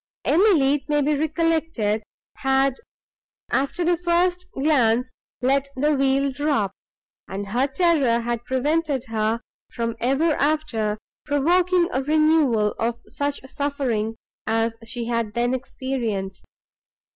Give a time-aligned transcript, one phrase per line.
[0.25, 2.01] Emily, it may be recollected,
[2.37, 2.73] had,
[3.51, 5.11] after the first glance,
[5.43, 6.71] let the veil drop,
[7.27, 9.41] and her terror had prevented her
[9.71, 14.15] from ever after provoking a renewal of such suffering,
[14.47, 16.45] as she had then experienced.